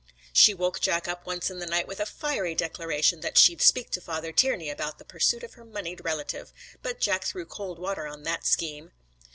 She 0.33 0.55
woke 0.55 0.79
Jack 0.79 1.07
up 1.07 1.27
once 1.27 1.51
in 1.51 1.59
the 1.59 1.67
night 1.67 1.87
with 1.87 1.99
a 1.99 2.07
fiery 2.07 2.55
declaration 2.55 3.19
that 3.21 3.37
she'd 3.37 3.61
speak 3.61 3.91
to 3.91 4.01
Father 4.01 4.31
Tiernay 4.31 4.67
about 4.69 4.97
the 4.97 5.05
pursuit 5.05 5.43
of 5.43 5.53
her 5.53 5.63
moneyed 5.63 6.03
relative, 6.03 6.51
but 6.81 6.99
Jack 6.99 7.23
threw 7.23 7.45
cold 7.45 7.77
water 7.77 8.07
on 8.07 8.23
that 8.23 8.43
scheme. 8.43 8.93